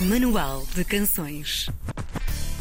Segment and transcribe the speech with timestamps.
[0.00, 1.70] Manual de Canções.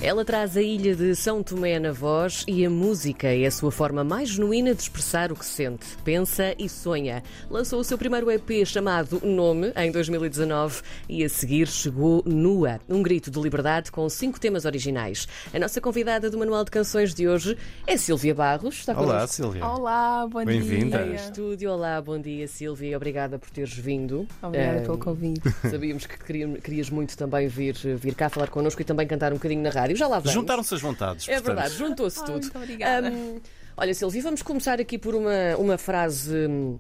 [0.02, 3.72] Ela traz a ilha de São Tomé na voz e a música é a sua
[3.72, 7.24] forma mais genuína de expressar o que sente, pensa e sonha.
[7.50, 13.02] Lançou o seu primeiro EP chamado Nome em 2019 e a seguir chegou Nua, um
[13.02, 15.28] grito de liberdade com cinco temas originais.
[15.54, 17.58] A nossa convidada do Manual de Canções de hoje
[17.88, 18.80] é Silvia Barros.
[18.80, 19.66] Está Olá, connosco Silvia.
[19.66, 20.98] Olá, bom Bem-vinda.
[21.00, 21.06] dia.
[21.08, 21.72] no estúdio.
[21.72, 24.28] Olá, bom dia Silvia obrigada por teres vindo.
[24.44, 25.50] Obrigada Eh, pelo convite.
[25.72, 26.18] Sabíamos que
[26.62, 29.95] querias muito também vir, vir cá falar connosco e também cantar um bocadinho na rádio.
[29.96, 30.32] Já lá vamos.
[30.32, 31.28] Juntaram-se as vontades.
[31.28, 31.56] É portanto.
[31.56, 32.42] verdade, juntou-se tudo.
[32.42, 33.10] muito obrigada.
[33.10, 33.40] Hum,
[33.78, 36.78] olha, Silvia, vamos começar aqui por uma, uma frase hum,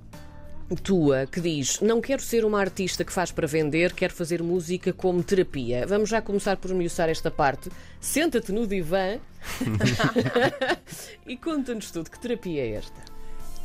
[0.84, 4.92] tua que diz: Não quero ser uma artista que faz para vender, quero fazer música
[4.92, 5.86] como terapia.
[5.88, 7.70] Vamos já começar por esmiuçar esta parte.
[8.00, 9.18] Senta-te no divã
[11.28, 12.10] e conta-nos tudo.
[12.10, 13.16] Que terapia é esta?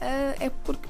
[0.00, 0.88] Ah, é porque.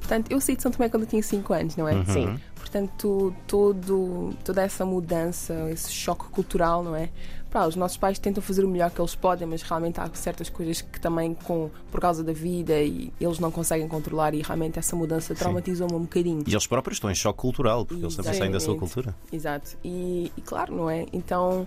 [0.00, 1.94] Portanto, eu saí de São Tomé quando eu tinha 5 anos, não é?
[1.94, 2.06] Uhum.
[2.06, 2.40] Sim.
[2.70, 7.10] Portanto, todo, toda essa mudança, esse choque cultural, não é?
[7.50, 10.48] Pá, os nossos pais tentam fazer o melhor que eles podem, mas realmente há certas
[10.48, 14.78] coisas que também, com, por causa da vida, e eles não conseguem controlar, e realmente
[14.78, 16.44] essa mudança traumatizou-me um bocadinho.
[16.46, 18.94] E eles próprios estão em choque cultural, porque eles também saem da sua Exatamente.
[18.94, 19.16] cultura.
[19.32, 19.76] Exato.
[19.84, 21.06] E, e claro, não é?
[21.12, 21.66] Então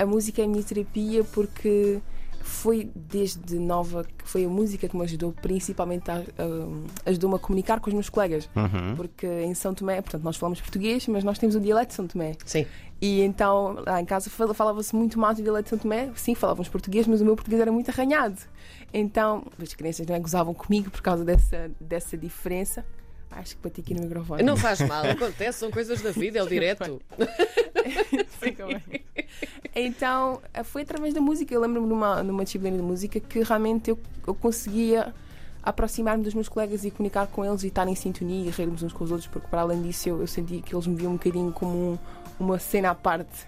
[0.00, 2.00] a música é a minha terapia porque
[2.40, 7.38] foi desde nova que foi a música que me ajudou principalmente a, a- ajudou-me a
[7.38, 8.48] comunicar com os meus colegas.
[8.56, 8.96] Uhum.
[8.96, 12.06] Porque em São Tomé, portanto, nós falamos português, mas nós temos o dialeto de São
[12.06, 12.32] Tomé.
[12.44, 12.66] Sim.
[13.02, 16.10] E então lá em casa fal- falava-se muito mais o dialeto de São Tomé.
[16.14, 18.36] Sim, falávamos português, mas o meu português era muito arranhado.
[18.92, 22.84] Então as crianças não é, gozavam comigo por causa dessa, dessa diferença.
[23.30, 24.42] Acho que bati aqui no microfone.
[24.42, 27.00] Não faz mal, acontece, são coisas da vida, é o direto.
[29.74, 31.54] Então, foi através da música.
[31.54, 35.14] Eu lembro-me numa, numa disciplina de música que realmente eu, eu conseguia
[35.62, 38.92] aproximar-me dos meus colegas e comunicar com eles e estar em sintonia e rirmos uns
[38.92, 41.16] com os outros, porque para além disso eu, eu sentia que eles me viam um
[41.16, 41.98] bocadinho como um-
[42.40, 43.46] uma cena à parte,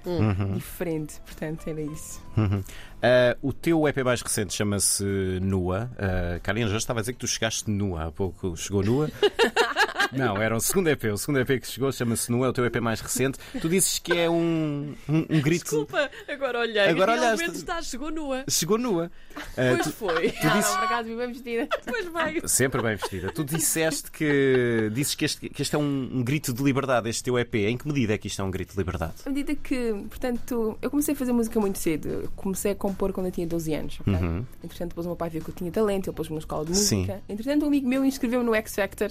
[0.55, 1.19] diferente.
[1.25, 2.21] Portanto, era isso.
[2.37, 2.63] Uhum.
[3.03, 5.03] Ah, o teu EP mais recente chama-se
[5.41, 5.91] Nua.
[5.95, 8.55] Uh, Karina, já estava a dizer que tu chegaste nua há pouco.
[8.55, 9.11] Chegou nua?
[10.13, 11.05] Não, era o segundo EP.
[11.13, 13.39] O segundo EP que chegou chama-se Nua, é o teu EP mais recente.
[13.61, 15.65] Tu dizes que é um, um, um grito.
[15.65, 16.81] Desculpa, agora olhei.
[16.89, 17.57] Agora Realmente olhaste.
[17.59, 18.45] está, chegou nua.
[18.49, 19.11] Chegou nua.
[19.57, 20.35] Ah, Pois tu- foi.
[20.45, 21.69] não, não, por acaso, bem vestida.
[21.87, 22.49] Pois bem.
[22.49, 23.33] Sempre bem vestida.
[23.33, 27.23] Tu disseste que dizes que este, que este é um, um grito de liberdade, este
[27.25, 27.55] teu EP.
[27.55, 29.15] Em que medida é que isto é um grito de liberdade?
[29.25, 32.09] À medida que, portanto, eu comecei a fazer música muito cedo.
[32.09, 33.99] Eu comecei a compor quando eu tinha 12 anos.
[34.01, 34.13] ok?
[34.13, 34.45] Uhum.
[34.63, 36.77] Entretanto, depois o meu pai viu que eu tinha talento, ele pôs-me na escola de
[36.77, 36.97] Sim.
[37.03, 37.23] música.
[37.29, 39.11] Entretanto, um amigo meu inscreveu-me no X Factor,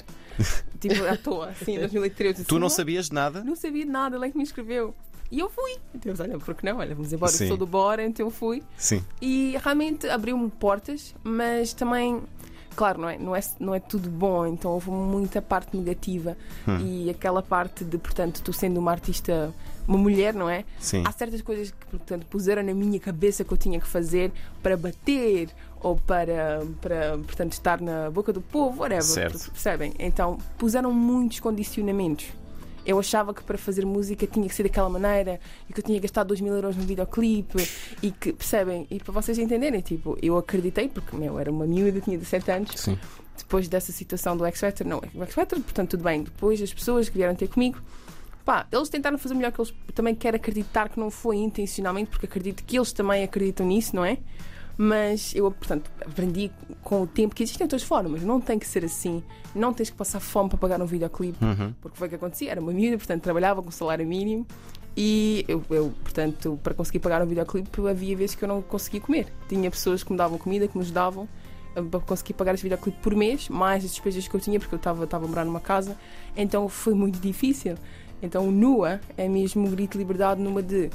[0.80, 2.28] tipo, à toa, assim, em 2013.
[2.30, 3.44] Eu disse, Tu não sabias de nada?
[3.44, 4.94] Não sabia de nada, ele é que me inscreveu.
[5.32, 5.78] E eu fui.
[5.96, 6.80] Então, olha, por que não?
[6.80, 7.46] Olha, vamos embora, Sim.
[7.46, 8.62] eu sou do Bora, então eu fui.
[8.78, 9.02] Sim.
[9.22, 12.22] E realmente abriu-me portas, mas também,
[12.76, 16.38] claro, não é, não, é, não é tudo bom, então houve muita parte negativa.
[16.68, 16.80] Hum.
[16.80, 19.54] E aquela parte de, portanto, tu sendo uma artista,
[19.92, 20.64] uma mulher, não é?
[20.80, 21.04] Sim.
[21.06, 24.32] Há certas coisas que, portanto, puseram na minha cabeça que eu tinha que fazer
[24.64, 25.50] para bater
[25.82, 29.04] ou para, para portanto, estar na boca do povo, whatever.
[29.04, 29.52] Certo.
[29.52, 29.94] Percebem?
[30.00, 32.28] Então, puseram muitos condicionamentos.
[32.86, 36.00] Eu achava que para fazer música tinha que ser daquela maneira e que eu tinha
[36.00, 37.68] gastado 2 mil euros no videoclipe
[38.02, 38.88] e que, percebem?
[38.90, 42.72] E para vocês entenderem, tipo, eu acreditei, porque, meu, era uma miúda, tinha 17 anos,
[42.76, 42.98] Sim.
[43.38, 46.24] depois dessa situação do X Factor, não, o X Factor, portanto, tudo bem.
[46.24, 47.78] Depois as pessoas que vieram ter comigo,
[48.46, 49.74] pá, eles tentaram fazer melhor que eles.
[49.94, 54.04] Também quero acreditar que não foi intencionalmente, porque acredito que eles também acreditam nisso, não
[54.06, 54.18] é?
[54.78, 56.50] Mas eu, portanto, aprendi
[56.82, 59.22] com o tempo que existem outras formas, não tem que ser assim,
[59.54, 61.74] não tens que passar fome para pagar um videoclipe, Uhum.
[61.82, 64.46] porque foi o que acontecia, era uma miúda, portanto, trabalhava com salário mínimo.
[64.98, 69.00] E eu, eu, portanto, para conseguir pagar um videoclipe, havia vezes que eu não conseguia
[69.00, 69.28] comer.
[69.48, 71.30] Tinha pessoas que me davam comida, que me ajudavam
[71.76, 74.74] a- para conseguir pagar esse videoclipe por mês, mais as despesas que eu tinha, porque
[74.76, 75.96] eu estava a morar numa casa.
[76.36, 77.76] Então foi muito difícil.
[78.22, 80.90] Então, o nua é mesmo um grito de liberdade numa de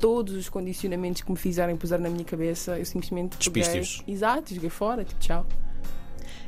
[0.00, 3.64] todos os condicionamentos que me fizeram e puseram na minha cabeça, eu simplesmente peguei-.
[4.08, 5.46] Exato, joguei fora, tipo, tchau.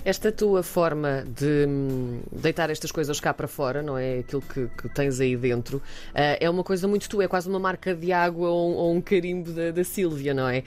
[0.04, 4.18] Esta tua forma de hum, deitar estas coisas cá para fora, não é?
[4.18, 5.80] Aquilo que, que tens aí dentro,
[6.14, 8.94] ah, é uma coisa muito tua, é quase uma marca de água ou, um- ou
[8.94, 10.62] um carimbo da, da Sílvia, não é?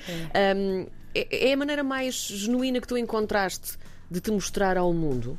[0.55, 1.49] Hum, é?
[1.49, 3.77] É a maneira mais genuína que tu encontraste
[4.09, 5.37] de te mostrar ao mundo?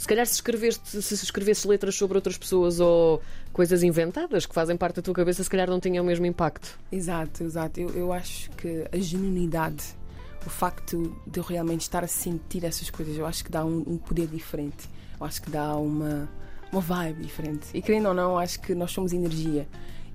[0.00, 3.20] Se calhar se escreveste, se escrevesses letras sobre outras pessoas ou
[3.52, 6.78] coisas inventadas que fazem parte da tua cabeça, se calhar não tinham o mesmo impacto.
[6.90, 7.78] Exato, exato.
[7.78, 9.84] Eu, eu acho que a genuinidade,
[10.46, 13.84] o facto de eu realmente estar a sentir essas coisas, eu acho que dá um,
[13.86, 14.88] um poder diferente.
[15.20, 16.26] Eu acho que dá uma,
[16.72, 17.66] uma vibe diferente.
[17.74, 19.68] E querendo ou não, eu acho que nós somos energia.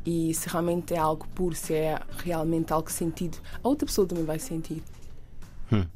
[0.04, 4.26] E se realmente é algo puro, se é realmente algo sentido, a outra pessoa também
[4.26, 4.82] vai sentir.
[5.70, 5.90] Quando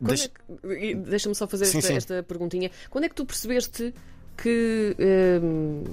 [0.00, 0.30] Deixa-
[0.64, 1.96] é que- Deixa-me só fazer Sim, esta, sim.
[1.96, 2.70] esta perguntinha.
[2.90, 3.94] Quando é que tu percebeste
[4.36, 4.96] que
[5.42, 5.84] hum,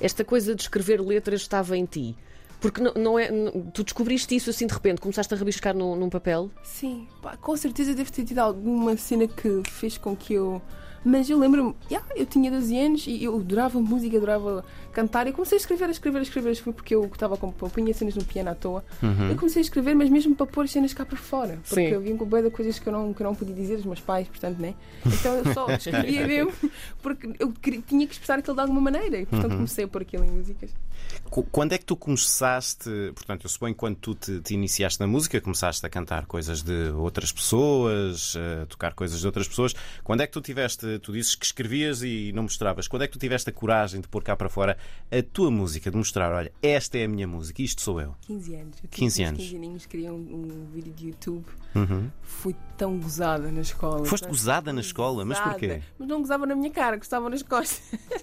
[0.00, 2.16] esta coisa de escrever letras estava em ti?
[2.60, 3.30] Porque não, não é.
[3.30, 6.48] não- tu descobriste isso assim de repente, começaste a rabiscar num, num papel.
[6.62, 10.62] Sim, pá, com certeza deve ter tido alguma cena que fez com que eu.
[11.04, 15.26] Mas eu lembro-me, yeah, eu tinha 12 anos e eu adorava música, adorava cantar.
[15.26, 16.54] Eu comecei a escrever, a escrever, a escrever.
[16.56, 17.52] Foi porque eu estava com.
[17.60, 18.84] Eu punha cenas no piano à toa.
[19.02, 21.58] Eu comecei a escrever, mas mesmo para pôr as cenas cá para fora.
[21.68, 21.92] Porque Sim.
[21.92, 23.84] eu vinha com boia de coisas que eu, não, que eu não podia dizer aos
[23.84, 24.74] meus pais, portanto, né?
[25.06, 26.52] Então eu só escrevia mesmo
[27.02, 29.18] porque eu queria- tinha que expressar aquilo de alguma maneira.
[29.20, 30.70] E portanto comecei a pôr aquilo em músicas.
[31.30, 32.88] Qu- Quando é que tu começaste?
[33.14, 36.62] Portanto, eu suponho que quando tu te, te iniciaste na música, começaste a cantar coisas
[36.62, 39.74] de outras pessoas, a tocar coisas de outras pessoas.
[40.04, 40.91] Quando é que tu tiveste?
[40.98, 42.88] Tu dizes que escrevias e não mostravas.
[42.88, 44.76] Quando é que tu tiveste a coragem de pôr cá para fora
[45.10, 48.14] a tua música, de mostrar, olha, esta é a minha música, isto sou eu?
[48.22, 48.78] 15 anos.
[48.82, 49.42] Eu 15 tinha uns anos.
[49.42, 51.44] 15 aninhos, queria um, um vídeo de YouTube.
[51.74, 52.10] Uhum.
[52.22, 54.04] Fui tão gozada na escola.
[54.04, 55.50] Foste gozada na escola, mas gozada.
[55.58, 55.82] porquê?
[55.98, 57.82] Mas não gozava na minha cara, gostava nas costas.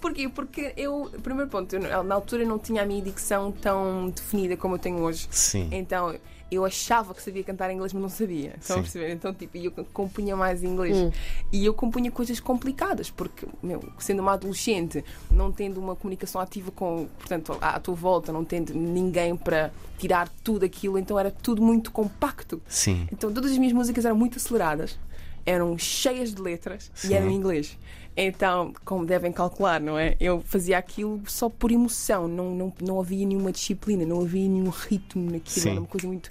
[0.00, 0.28] Porquê?
[0.28, 4.74] Porque eu, primeiro ponto, eu, na altura não tinha a minha dicção tão definida como
[4.74, 5.26] eu tenho hoje.
[5.30, 5.68] Sim.
[5.72, 6.14] Então
[6.54, 8.54] eu achava que sabia cantar inglês, mas não sabia.
[8.60, 9.10] Estão a perceber?
[9.12, 10.96] Então, tipo, eu compunha mais inglês.
[10.96, 11.10] Hum.
[11.52, 16.70] E eu compunha coisas complicadas, porque, meu, sendo uma adolescente, não tendo uma comunicação ativa
[16.70, 21.30] com, portanto, à, à tua volta, não tendo ninguém para tirar tudo aquilo, então era
[21.30, 22.60] tudo muito compacto.
[22.68, 22.83] Sim.
[23.12, 24.98] Então todas as minhas músicas eram muito aceleradas,
[25.44, 27.08] eram cheias de letras Sim.
[27.08, 27.78] e eram em inglês.
[28.16, 30.16] Então, como devem calcular, não é?
[30.20, 34.70] Eu fazia aquilo só por emoção, não, não, não havia nenhuma disciplina, não havia nenhum
[34.70, 35.70] ritmo naquilo, Sim.
[35.70, 36.28] era uma coisa muito.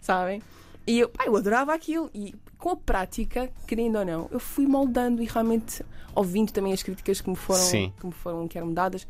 [0.00, 0.40] Sabem?
[0.86, 4.66] E eu, pá, eu adorava aquilo e com a prática, querendo ou não, eu fui
[4.66, 7.92] moldando e realmente ouvindo também as críticas que me foram, Sim.
[8.00, 9.06] que me foram que eram dadas.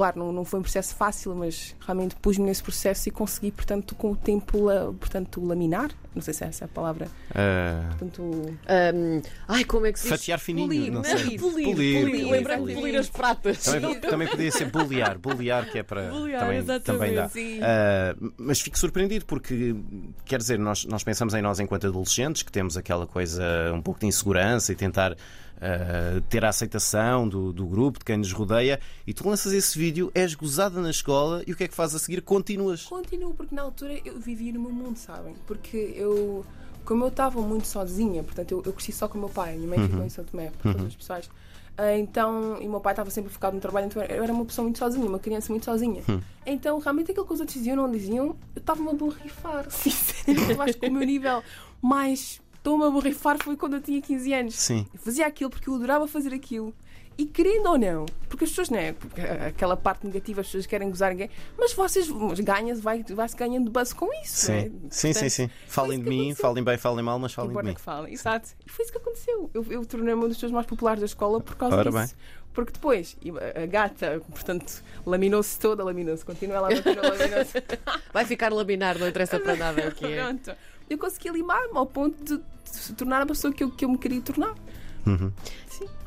[0.00, 3.94] Claro, não, não foi um processo fácil, mas realmente pus-me nesse processo e consegui, portanto,
[3.94, 5.90] com o tempo, la- portanto, laminar.
[6.14, 7.06] Não sei se é essa a palavra.
[7.34, 8.22] Ah, Portanto,
[8.66, 10.18] Ahm, ai, como é que se diz?
[10.18, 11.38] Fatiar fininho, Polir, não sei.
[11.38, 12.76] Polir, Polir, polir, polir, Lembrando de polir.
[12.78, 13.62] polir as pratas.
[13.62, 16.08] também, também podia ser bullear, bullear que é para.
[16.08, 17.28] Bullear, também, exatamente, também dá.
[17.28, 17.60] sim.
[17.62, 19.76] Ah, mas fico surpreendido porque,
[20.24, 23.44] quer dizer, nós, nós pensamos em nós enquanto adolescentes que temos aquela coisa
[23.74, 25.14] um pouco de insegurança e tentar
[25.60, 29.78] ah, ter a aceitação do, do grupo, de quem nos rodeia, e tu lanças esse
[29.78, 32.22] vídeo, és gozada na escola e o que é que fazes a seguir?
[32.22, 32.84] Continuas.
[32.84, 35.34] Continuo, porque na altura eu vivia no meu mundo, sabem?
[35.46, 36.44] Porque eu,
[36.84, 39.56] como eu estava muito sozinha, portanto, eu, eu cresci só com o meu pai, a
[39.56, 41.30] minha mãe ficou em São Tomé, por todos os pessoais.
[41.76, 44.44] Ah, Então, e o meu pai estava sempre focado no trabalho, então eu era uma
[44.44, 46.02] pessoa muito sozinha, uma criança muito sozinha.
[46.46, 49.66] Então, realmente, aquilo que os outros diziam ou não diziam, eu estava-me a borrifar.
[49.70, 51.42] Sinceramente, eu acho que o meu nível
[51.82, 54.54] mais estou-me a borrifar foi quando eu tinha 15 anos.
[54.54, 54.86] Sim.
[54.92, 56.72] Eu fazia aquilo porque eu adorava fazer aquilo.
[57.18, 58.94] E querendo ou não, porque as pessoas, não é?
[58.94, 61.28] Porque aquela parte negativa, as pessoas querem gozar ninguém,
[61.58, 62.08] mas vocês
[62.42, 64.62] ganham, vai, vai-se ganhando buzz com isso, não é?
[64.62, 65.50] Sim, sim, sim, sim.
[65.66, 66.42] Falem de mim, aconteceu.
[66.42, 67.74] falem bem, falem mal, mas falem de mim.
[67.74, 68.48] que falem, exato.
[68.66, 69.50] E foi isso que aconteceu.
[69.52, 72.14] Eu, eu tornei-me uma das pessoas mais populares da escola por causa Ora disso.
[72.52, 73.16] Porque depois,
[73.54, 77.62] a gata, portanto, laminou-se toda, laminou-se, continua a continua laminou-se.
[78.12, 80.24] Vai ficar laminar, não interessa para nada o que é.
[80.24, 80.52] Pronto.
[80.88, 83.88] Eu consegui limar-me ao ponto de, de se tornar a pessoa que eu, que eu
[83.88, 84.54] me queria tornar.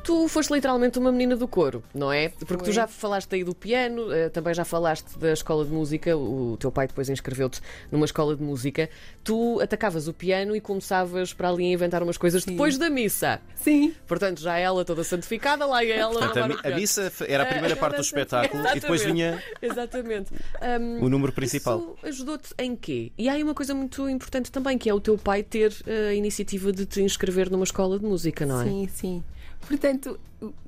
[0.04, 2.28] Tu foste literalmente uma menina do coro, não é?
[2.28, 2.72] Porque tu Foi.
[2.74, 6.70] já falaste aí do piano, eh, também já falaste da escola de música, o teu
[6.70, 8.90] pai depois inscreveu-te numa escola de música.
[9.24, 12.50] Tu atacavas o piano e começavas para ali a inventar umas coisas Sim.
[12.50, 13.40] depois da missa.
[13.54, 13.94] Sim.
[14.06, 17.74] Portanto, já ela toda santificada, lá ia ela Portanto, a, a missa era a primeira
[17.74, 20.30] parte do espetáculo e depois vinha Exatamente.
[20.60, 21.96] Ahm, o número principal.
[22.02, 23.10] Isso ajudou-te em quê?
[23.16, 26.08] E há aí uma coisa muito importante também, que é o teu pai ter eh,
[26.08, 28.64] a iniciativa de te inscrever numa escola de música, não é?
[28.64, 29.22] Sim, sim.
[29.66, 30.18] Portanto,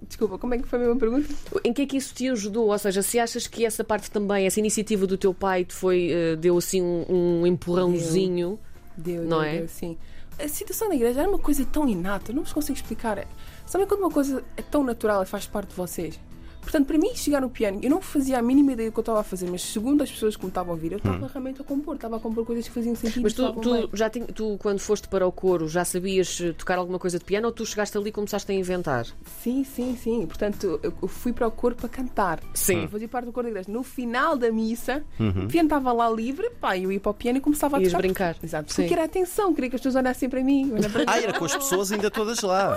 [0.08, 1.28] desculpa, como é que foi a mesma pergunta?
[1.64, 2.68] Em que é que isso te ajudou?
[2.68, 6.11] Ou seja, se achas que essa parte também, essa iniciativa do teu pai te foi,
[6.11, 7.04] eh, deu assim um,
[7.42, 8.58] um empurrãozinho?
[8.96, 9.58] Deu, Não deu, é?
[9.58, 9.99] deu, sim.
[10.38, 13.26] A situação na igreja era uma coisa tão inata, não vos consigo explicar.
[13.66, 16.18] Sabem quando uma coisa é tão natural e faz parte de vocês?
[16.66, 19.02] Portanto, para mim, chegar no piano, eu não fazia a mínima ideia do que eu
[19.02, 21.61] estava a fazer, mas segundo as pessoas que me estavam a ouvir, eu estava realmente
[21.61, 23.20] a compor, estava a compor coisas que faziam sentido.
[23.20, 23.23] Hum.
[23.23, 26.76] Mas tu, tu já tinha- tu, quando foste para o coro, já sabias eh, tocar
[26.76, 29.06] alguma coisa de piano ou tu chegaste ali e começaste a inventar?
[29.42, 30.26] Sim, sim, sim.
[30.26, 32.40] Portanto, eu fui para o coro para cantar.
[32.52, 32.82] Sim.
[32.82, 33.70] Eu fazia parte do coro da igreja.
[33.70, 37.38] No final da missa, o piano estava lá livre, pá, eu ia para o piano
[37.38, 38.02] e começava a Ias tocar.
[38.02, 38.37] brincar.
[38.42, 38.73] Exato.
[38.73, 38.82] Sim.
[38.82, 40.73] Porque era atenção, queria que as pessoas olhassem para mim.
[40.92, 42.76] para Ah, era com as pessoas ainda todas lá.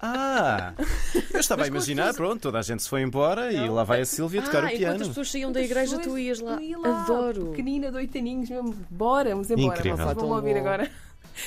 [0.00, 0.72] Ah,
[1.32, 4.02] eu estava a imaginar, pronto, toda a gente se foi embora e lá vai
[4.38, 5.02] a tocar ah, o enquanto piano.
[5.02, 6.60] as pessoas saíam da igreja, tu ias lá.
[6.62, 7.46] Ia lá, Adoro.
[7.46, 8.74] Pequenina, de oito aninhos mesmo.
[8.90, 9.78] Bora, vamos embora.
[9.78, 9.96] Incrível.
[9.96, 10.60] Vocês vão ouvir bom.
[10.60, 10.90] agora.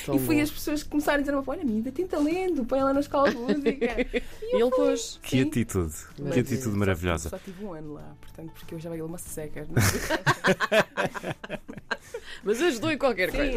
[0.04, 0.42] Tão e fui bom.
[0.42, 3.30] as pessoas que começaram a dizer: Olha, a menina tem talento, põe ela na escola
[3.30, 3.62] de música.
[4.52, 5.18] E ele pôs.
[5.22, 5.48] Que Sim.
[5.48, 6.42] atitude, que Maravilha.
[6.42, 7.28] atitude maravilhosa.
[7.30, 9.66] Só tive um ano lá, portanto, porque eu já ele uma seca.
[12.44, 13.52] Mas ajudou em qualquer Sim, coisa.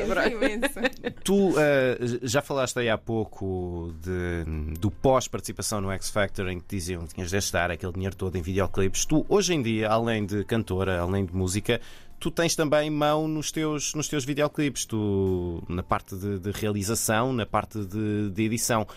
[1.04, 1.10] é.
[1.24, 4.44] Tu eh, já falaste aí há pouco de-
[4.80, 8.38] do pós-participação no X Factor em que diziam que tinhas de estar aquele dinheiro todo
[8.38, 9.06] em videoclipes.
[9.06, 11.82] Tu, hoje em dia, além de cantora, além de música,
[12.19, 17.31] tu tens também mão nos teus, nos teus videoclipes, tu, na parte de, de realização,
[17.34, 18.88] na parte de, de edição.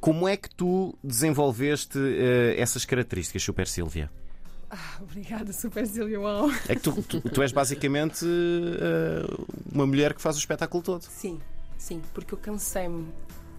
[0.00, 4.10] Como é que tu desenvolveste eh, essas características, Super Silvia?
[4.70, 6.20] Ah, obrigada, Super Silvia.
[6.20, 6.48] Uau.
[6.68, 9.26] É que tu, tu- tu és basicamente eh,
[9.72, 11.02] uma mulher que faz o espetáculo todo.
[11.02, 11.38] Sim,
[11.76, 13.08] sim, porque eu cansei-me.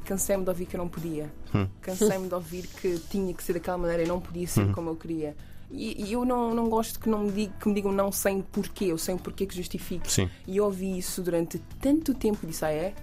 [0.06, 1.32] Cansei-me de ouvir que eu não podia.
[1.54, 1.68] Hum.
[1.80, 4.96] Cansei-me de ouvir que tinha que ser daquela maneira e não podia ser como eu
[4.96, 5.36] queria.
[5.74, 8.42] E, e eu não, não gosto que, não me dig- que me digam não sem
[8.42, 10.12] porquê, eu sei um porquê que justifique.
[10.12, 10.30] Sim.
[10.48, 12.94] E eu ouvi isso durante tanto tempo e disse: Ah, é?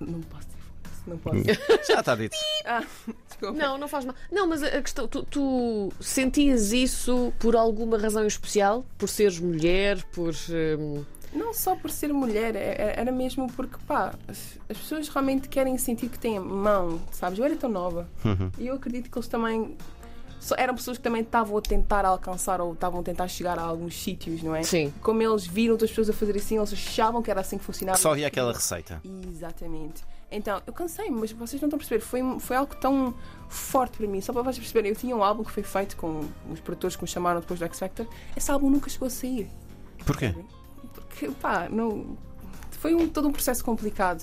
[0.00, 0.60] Não posso dizer
[1.06, 1.36] não posso.
[1.88, 2.36] Já está dito.
[2.66, 2.84] ah,
[3.26, 3.56] desculpa.
[3.58, 4.14] Não, não faz mal.
[4.30, 8.84] Não, mas a questão, tu, tu sentias isso por alguma razão em especial?
[8.98, 10.34] Por seres mulher, por.
[10.78, 15.08] hum, Não só por ser mulher, é- é- era mesmo porque, pá, as as pessoas
[15.08, 17.38] realmente querem sentir que têm mão, sabes?
[17.38, 18.08] Eu era tão nova
[18.58, 19.76] e eu acredito que eles também.
[20.40, 23.62] Só- eram pessoas que também estavam a tentar alcançar ou estavam a tentar chegar a
[23.62, 24.62] alguns sítios, não é?
[24.64, 24.92] Sim.
[25.02, 27.98] Como eles viram outras pessoas a fazer assim, eles achavam que era assim que funcionava.
[27.98, 29.00] Só havia aquela receita.
[29.28, 30.02] Exatamente.
[30.32, 32.00] Então, eu cansei-me, mas vocês não estão a perceber.
[32.00, 33.12] Foi, foi algo tão
[33.48, 34.20] forte para mim.
[34.20, 37.02] Só para vocês perceberem, eu tinha um álbum que foi feito com os produtores que
[37.02, 38.06] me chamaram depois do X Factor.
[38.36, 39.50] Esse álbum nunca chegou a sair.
[40.06, 40.32] Porquê?
[40.94, 42.16] Porque, pá, não...
[42.70, 44.22] foi um, todo um processo complicado.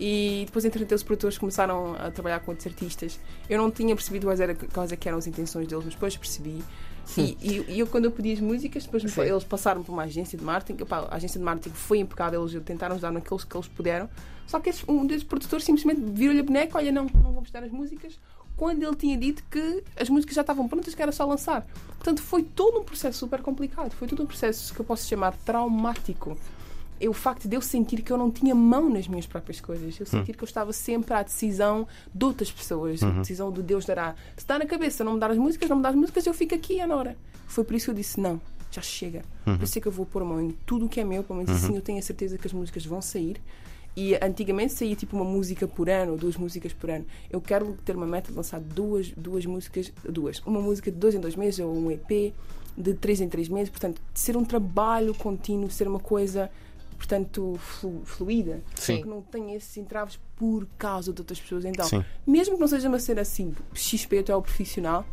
[0.00, 3.20] E depois, entretanto, os produtores começaram a trabalhar com outros artistas.
[3.48, 6.16] Eu não tinha percebido quais, era, quais é que eram as intenções deles, mas depois
[6.16, 6.62] percebi.
[7.16, 10.04] E, e- e eu, quando eu pedi as músicas, depois me- eles passaram por uma
[10.04, 10.84] agência de marketing.
[10.84, 14.08] Pá, a agência de marketing foi impecável, eles tentaram ajudar naquilo que eles puderam.
[14.46, 17.62] Só que esse- um desses produtores simplesmente virou-lhe a boneca: olha, não, não vou prestar
[17.64, 18.18] as músicas.
[18.56, 21.66] Quando ele tinha dito que as músicas já estavam prontas, que era só lançar.
[21.98, 23.92] Portanto, foi todo um processo super complicado.
[23.92, 26.36] Foi todo um processo que eu posso chamar traumático
[27.00, 29.98] é o facto de eu sentir que eu não tinha mão nas minhas próprias coisas.
[29.98, 33.84] Eu sentir que eu estava sempre à decisão de outras pessoas, a decisão do Deus
[33.84, 34.14] dará.
[34.36, 36.34] Se está na cabeça não me dar as músicas, não me dar as músicas, eu
[36.34, 37.16] fico aqui, Anora.
[37.46, 39.22] Foi por isso que eu disse: não, já chega.
[39.60, 41.38] Eu sei que eu vou pôr a mão em tudo o que é meu, pelo
[41.40, 43.40] menos assim eu tenho a certeza que as músicas vão sair.
[43.94, 47.04] E antigamente saía tipo uma música por ano, ou duas músicas por ano.
[47.30, 50.40] Eu quero ter uma meta de lançar duas, duas músicas, duas.
[50.46, 52.32] Uma música de dois em dois meses, ou um EP
[52.76, 53.68] de três em três meses.
[53.68, 56.50] Portanto, ser um trabalho contínuo, ser uma coisa
[57.02, 58.62] portanto, flu- fluida.
[58.76, 59.02] Sim.
[59.02, 61.64] Que não tenha esses entraves por causa de outras pessoas.
[61.64, 62.04] Então, Sim.
[62.24, 65.04] mesmo que não seja uma cena assim, XP até ao profissional,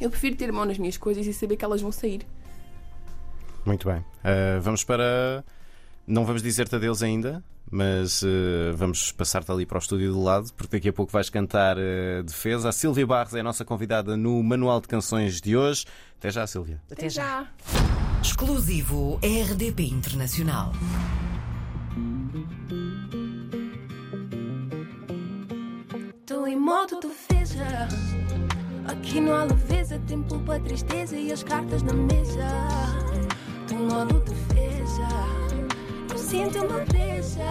[0.00, 2.24] eu prefiro ter mão nas minhas coisas e saber que elas vão sair.
[3.66, 3.98] Muito bem.
[3.98, 5.44] Uh, vamos para.
[6.06, 8.26] Não vamos dizer-te adeus ainda, mas uh,
[8.76, 12.22] vamos passar-te ali para o estúdio do lado, porque daqui a pouco vais cantar uh,
[12.22, 12.68] defesa.
[12.68, 15.84] A Silvia Barros é a nossa convidada no Manual de Canções de hoje.
[16.18, 16.80] Até já, Silvia.
[16.90, 17.46] Até já.
[18.22, 20.72] Exclusivo RDP Internacional.
[26.26, 27.64] Tô em modo defesa.
[28.86, 32.48] Aqui não há leveza, tempo para tristeza e as cartas na mesa.
[33.68, 35.08] Tô em modo defesa.
[36.10, 37.46] Eu sinto uma presa.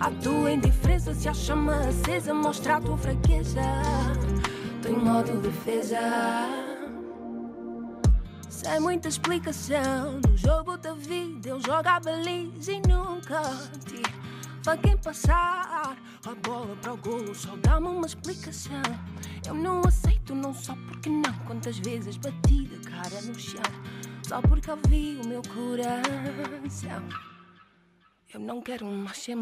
[0.00, 3.62] A tua indiferença se a chama acesa mostra a tua fraqueza.
[4.82, 6.71] Tô em modo defesa.
[8.62, 10.20] Sem muita explicação.
[10.24, 13.42] No jogo da vida eu jogo a baliza e nunca
[13.84, 14.02] te
[14.62, 15.96] Para quem passar.
[16.24, 18.82] A bola para o golo Só dá-me uma explicação.
[19.44, 21.34] Eu não aceito não só porque não.
[21.44, 23.60] Quantas vezes bati de cara no chão
[24.22, 27.02] Só porque ouvi o meu coração.
[28.32, 29.34] Eu não quero mais ser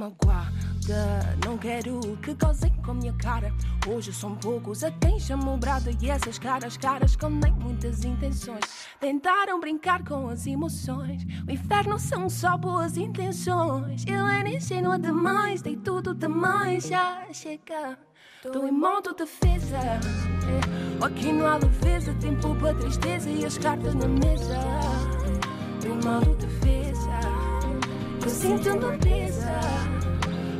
[1.44, 3.52] não quero que causem com a minha cara.
[3.88, 8.60] Hoje são poucos a quem chamam brada e essas caras, caras escondem muitas intenções.
[8.98, 11.24] Tentaram brincar com as emoções.
[11.46, 14.04] O inferno são só boas intenções.
[14.06, 17.98] Eu era ingênua demais, dei tudo demais, já chega.
[18.42, 19.76] Tô em modo defesa.
[19.76, 21.04] é.
[21.04, 24.58] Aqui não há leveza, tempo para tristeza e as cartas na mesa.
[25.80, 27.20] Tô em modo defesa.
[28.22, 29.99] Eu sinto uma presa.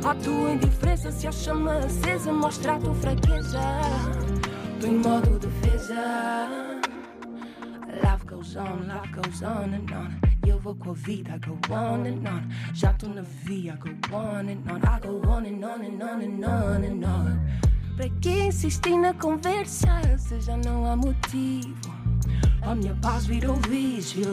[0.03, 3.59] A tua indiferença se a chama acesa mostra a tua fraqueza.
[4.79, 5.95] Tô em modo defesa.
[7.87, 10.47] Life goes on, life goes on and on.
[10.47, 12.73] Eu vou com a vida, I go on and on.
[12.73, 14.77] Já tô na via, I go on and on.
[14.77, 17.39] I go on and on and on and on and on.
[17.95, 21.75] Pra que insistir na conversa se já não há motivo?
[22.63, 24.25] A minha paz virou vício.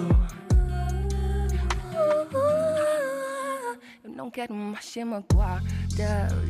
[4.19, 5.63] Não quero mais ser magoada.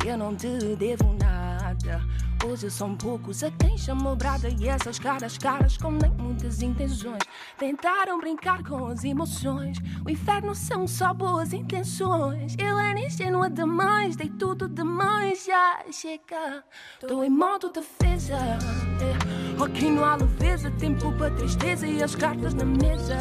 [0.07, 2.01] Eu não te devo nada.
[2.43, 7.23] Hoje são poucos a quem chamou brada e essas caras caras com nem muitas intenções.
[7.59, 9.77] Tentaram brincar com as emoções.
[10.03, 12.57] O inferno são só boas intenções.
[12.59, 15.45] Eu era ingênua demais, dei tudo demais.
[15.45, 16.65] Já chega,
[17.03, 18.35] estou em modo defesa.
[18.35, 19.63] É.
[19.63, 23.19] Aqui não há leveza, tempo para tristeza e as cartas na mesa.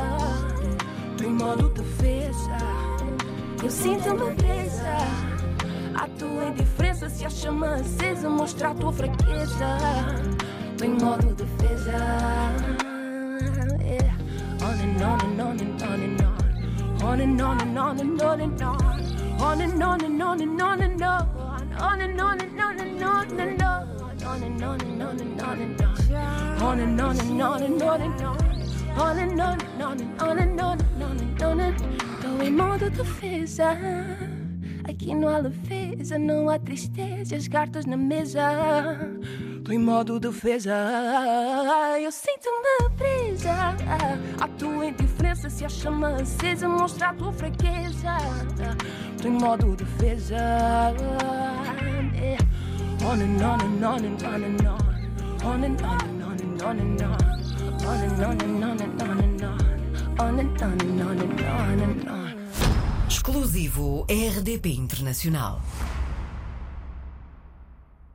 [1.12, 2.97] Estou em modo defesa.
[3.64, 4.98] Eu sinto-me presa.
[5.96, 9.78] A tua indiferença se a chama acesa mostra a tua fraqueza.
[10.78, 11.92] Tô em modo defesa.
[13.82, 14.16] Yeah.
[14.62, 16.38] On and on and on and on and on.
[17.04, 18.78] On and on and on and on and on.
[19.42, 21.28] On and on and on and on and on.
[21.80, 23.88] On and on and on and on and on.
[24.24, 26.62] On and on and on and on and on.
[26.62, 28.38] On and on and on and on and on.
[29.00, 32.07] On and on and on and on and on and on and on
[32.42, 33.78] em modo defesa.
[34.84, 38.42] Aqui não há leveza, não há tristeza, as cartas na mesa.
[39.66, 40.74] Tô em modo defesa,
[42.00, 43.76] eu sinto-me presa.
[44.40, 48.16] A tua indiferença se a chama acesa, mostra a tua fraqueza.
[49.22, 50.38] Tô em modo defesa.
[53.06, 54.78] On and on and on and on and on.
[55.46, 57.18] On and on and on and on and on.
[57.86, 59.58] On and on and on and on and on.
[60.20, 62.27] On and on and on and on and on.
[63.08, 65.62] Exclusivo RDP Internacional.